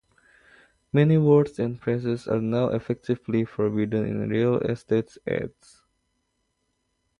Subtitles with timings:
[0.91, 5.83] Many words and phrases are now effectively forbidden in real estate ads.